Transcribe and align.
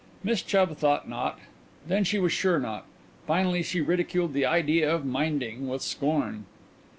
Miss 0.23 0.41
Chubb 0.41 0.77
thought 0.77 1.07
not. 1.07 1.37
Then 1.87 2.03
she 2.03 2.17
was 2.17 2.31
sure 2.33 2.57
not. 2.59 2.87
Finally 3.27 3.61
she 3.61 3.81
ridiculed 3.81 4.33
the 4.33 4.47
idea 4.47 4.89
of 4.91 5.05
minding 5.05 5.67
with 5.69 5.83
scorn. 5.83 6.47